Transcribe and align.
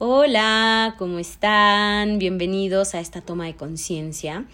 Hola, 0.00 0.94
¿cómo 0.96 1.18
están? 1.18 2.20
Bienvenidos 2.20 2.94
a 2.94 3.00
esta 3.00 3.20
toma 3.20 3.46
de 3.46 3.56
conciencia. 3.56 4.46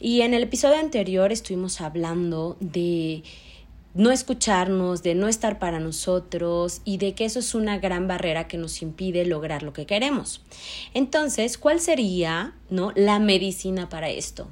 Y 0.00 0.22
en 0.22 0.34
el 0.34 0.42
episodio 0.42 0.80
anterior 0.80 1.30
estuvimos 1.30 1.80
hablando 1.80 2.56
de 2.58 3.22
no 3.94 4.10
escucharnos, 4.10 5.04
de 5.04 5.14
no 5.14 5.28
estar 5.28 5.60
para 5.60 5.78
nosotros 5.78 6.80
y 6.84 6.96
de 6.96 7.14
que 7.14 7.26
eso 7.26 7.38
es 7.38 7.54
una 7.54 7.78
gran 7.78 8.08
barrera 8.08 8.48
que 8.48 8.58
nos 8.58 8.82
impide 8.82 9.24
lograr 9.24 9.62
lo 9.62 9.72
que 9.72 9.86
queremos. 9.86 10.42
Entonces, 10.94 11.58
¿cuál 11.58 11.78
sería, 11.78 12.56
no, 12.68 12.90
la 12.96 13.20
medicina 13.20 13.88
para 13.88 14.10
esto? 14.10 14.48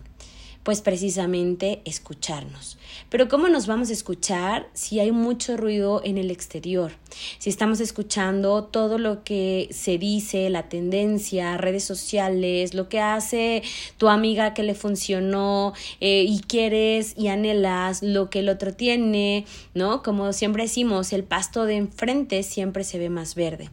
Pues 0.63 0.83
precisamente 0.83 1.81
escucharnos. 1.85 2.79
Pero 3.09 3.29
¿cómo 3.29 3.49
nos 3.49 3.67
vamos 3.67 3.91
a 3.91 3.93
escuchar 3.93 4.69
si 4.75 5.01
hay 5.01 5.11
mucho 5.11 5.57
ruido 5.57 6.03
en 6.05 6.19
el 6.19 6.31
exterior? 6.31 6.93
Si 7.39 7.49
estamos 7.49 7.81
escuchando 7.81 8.65
todo 8.65 8.99
lo 8.99 9.25
que 9.25 9.69
se 9.71 9.99
dice, 9.99 10.51
la 10.51 10.69
tendencia, 10.69 11.57
redes 11.57 11.85
sociales, 11.85 12.75
lo 12.75 12.89
que 12.89 13.01
hace 13.01 13.63
tu 13.97 14.09
amiga 14.09 14.55
que 14.55 14.63
le 14.63 14.75
funcionó 14.75 15.73
eh, 16.01 16.25
y 16.29 16.41
quieres 16.41 17.15
y 17.17 17.29
anhelas 17.29 18.03
lo 18.03 18.29
que 18.29 18.41
el 18.41 18.49
otro 18.49 18.75
tiene, 18.75 19.47
¿no? 19.75 20.03
Como 20.03 20.33
siempre 20.33 20.65
decimos, 20.65 21.13
el 21.13 21.25
pasto 21.25 21.65
de 21.65 21.77
enfrente 21.77 22.43
siempre 22.43 22.85
se 22.85 22.99
ve 22.99 23.09
más 23.09 23.35
verde. 23.35 23.71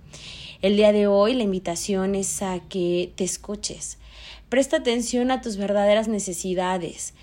El 0.61 0.75
día 0.75 0.91
de 0.91 1.05
hoy 1.05 1.35
la 1.35 1.43
invitación 1.43 2.15
es 2.15 2.41
a 2.41 2.59
que 2.67 3.13
te 3.15 3.23
escuches 3.23 3.99
Presta 4.49 4.77
atención 4.77 5.29
a 5.29 5.41
tus 5.41 5.57
verdaderas 5.57 6.07
necesidades. 6.07 7.13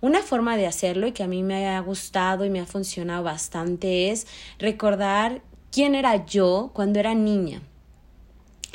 Una 0.00 0.20
forma 0.20 0.56
de 0.56 0.66
hacerlo 0.66 1.06
y 1.06 1.12
que 1.12 1.22
a 1.22 1.26
mí 1.26 1.42
me 1.42 1.66
ha 1.66 1.80
gustado 1.80 2.44
y 2.44 2.50
me 2.50 2.60
ha 2.60 2.66
funcionado 2.66 3.24
bastante 3.24 4.10
es 4.10 4.26
recordar 4.58 5.42
quién 5.72 5.94
era 5.94 6.26
yo 6.26 6.70
cuando 6.74 7.00
era 7.00 7.14
niña 7.14 7.62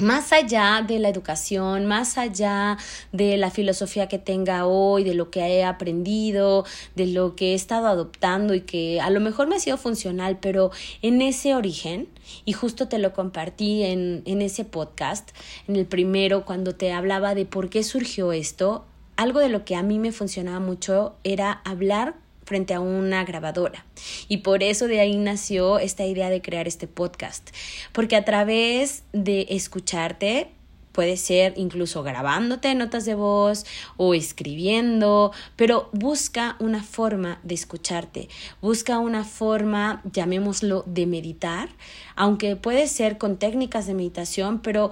más 0.02 0.32
allá 0.32 0.84
de 0.86 1.00
la 1.00 1.10
educación, 1.10 1.86
más 1.86 2.18
allá 2.18 2.78
de 3.12 3.38
la 3.38 3.52
filosofía 3.52 4.08
que 4.08 4.20
tenga 4.20 4.66
hoy, 4.66 5.04
de 5.04 5.14
lo 5.14 5.30
que 5.30 5.40
he 5.42 5.64
aprendido, 5.64 6.66
de 6.96 7.08
lo 7.08 7.36
que 7.36 7.52
he 7.52 7.54
estado 7.56 7.88
adoptando 7.88 8.54
y 8.54 8.62
que 8.62 9.02
a 9.02 9.10
lo 9.10 9.20
mejor 9.20 9.48
me 9.48 9.56
ha 9.56 9.60
sido 9.60 9.78
funcional, 9.78 10.40
pero 10.40 10.72
en 11.02 11.22
ese 11.22 11.56
origen, 11.56 12.08
y 12.46 12.54
justo 12.54 12.88
te 12.88 13.00
lo 13.00 13.14
compartí 13.14 13.84
en, 13.84 14.24
en 14.26 14.42
ese 14.42 14.66
podcast, 14.66 15.30
en 15.68 15.76
el 15.76 15.86
primero, 15.86 16.46
cuando 16.46 16.76
te 16.76 16.92
hablaba 16.92 17.36
de 17.36 17.46
por 17.46 17.70
qué 17.70 17.84
surgió 17.84 18.32
esto, 18.32 18.86
algo 19.16 19.40
de 19.40 19.50
lo 19.50 19.66
que 19.66 19.76
a 19.76 19.84
mí 19.84 20.00
me 20.00 20.12
funcionaba 20.12 20.60
mucho 20.60 21.16
era 21.24 21.62
hablar 21.66 22.16
frente 22.50 22.74
a 22.74 22.80
una 22.80 23.24
grabadora. 23.24 23.86
Y 24.28 24.38
por 24.38 24.64
eso 24.64 24.88
de 24.88 25.00
ahí 25.00 25.16
nació 25.18 25.78
esta 25.78 26.04
idea 26.06 26.32
de 26.32 26.42
crear 26.42 26.68
este 26.68 26.88
podcast. 26.88 27.52
Porque 27.94 28.16
a 28.16 28.26
través 28.26 29.04
de 29.14 29.46
escucharte, 29.52 30.50
puede 30.92 31.16
ser 31.16 31.54
incluso 31.56 32.02
grabándote 32.02 32.74
notas 32.74 33.06
de 33.06 33.14
voz 33.14 33.66
o 33.98 34.16
escribiendo, 34.16 35.32
pero 35.56 35.90
busca 35.94 36.56
una 36.60 36.84
forma 36.84 37.40
de 37.44 37.54
escucharte, 37.54 38.30
busca 38.62 38.98
una 38.98 39.24
forma, 39.24 40.02
llamémoslo, 40.12 40.84
de 40.88 41.06
meditar, 41.06 41.70
aunque 42.16 42.56
puede 42.56 42.88
ser 42.88 43.20
con 43.20 43.38
técnicas 43.38 43.86
de 43.86 43.94
meditación, 43.94 44.60
pero 44.60 44.90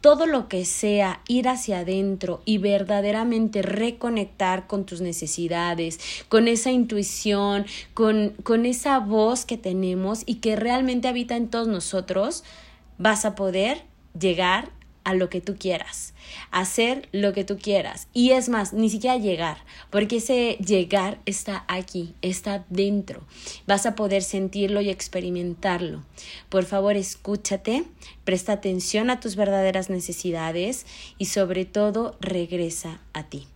todo 0.00 0.26
lo 0.26 0.48
que 0.48 0.64
sea 0.64 1.20
ir 1.28 1.48
hacia 1.48 1.80
adentro 1.80 2.40
y 2.44 2.58
verdaderamente 2.58 3.62
reconectar 3.62 4.66
con 4.66 4.84
tus 4.84 5.00
necesidades, 5.00 5.98
con 6.28 6.48
esa 6.48 6.70
intuición, 6.70 7.66
con, 7.94 8.30
con 8.42 8.66
esa 8.66 8.98
voz 9.00 9.44
que 9.44 9.56
tenemos 9.56 10.22
y 10.26 10.36
que 10.36 10.56
realmente 10.56 11.08
habita 11.08 11.36
en 11.36 11.48
todos 11.48 11.68
nosotros, 11.68 12.44
vas 12.98 13.24
a 13.24 13.34
poder 13.34 13.82
llegar 14.18 14.70
a 15.08 15.14
lo 15.14 15.30
que 15.30 15.40
tú 15.40 15.56
quieras, 15.58 16.12
hacer 16.50 17.08
lo 17.12 17.32
que 17.32 17.42
tú 17.42 17.56
quieras. 17.56 18.08
Y 18.12 18.32
es 18.32 18.50
más, 18.50 18.74
ni 18.74 18.90
siquiera 18.90 19.16
llegar, 19.16 19.56
porque 19.88 20.18
ese 20.18 20.58
llegar 20.58 21.18
está 21.24 21.64
aquí, 21.66 22.14
está 22.20 22.66
dentro. 22.68 23.22
Vas 23.66 23.86
a 23.86 23.94
poder 23.94 24.22
sentirlo 24.22 24.82
y 24.82 24.90
experimentarlo. 24.90 26.04
Por 26.50 26.66
favor, 26.66 26.94
escúchate, 26.94 27.84
presta 28.24 28.52
atención 28.52 29.08
a 29.08 29.18
tus 29.18 29.34
verdaderas 29.34 29.88
necesidades 29.88 30.84
y 31.16 31.24
sobre 31.24 31.64
todo 31.64 32.18
regresa 32.20 33.00
a 33.14 33.30
ti. 33.30 33.46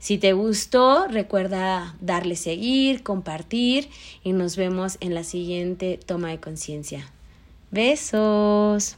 Si 0.00 0.18
te 0.18 0.32
gustó, 0.32 1.06
recuerda 1.06 1.94
darle 2.00 2.34
seguir, 2.34 3.04
compartir 3.04 3.88
y 4.24 4.32
nos 4.32 4.56
vemos 4.56 4.98
en 4.98 5.14
la 5.14 5.22
siguiente 5.22 6.00
toma 6.04 6.30
de 6.30 6.40
conciencia. 6.40 7.12
Besos. 7.70 8.96